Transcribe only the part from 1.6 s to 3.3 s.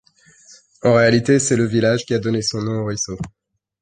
village qui a donné son nom au ruisseau.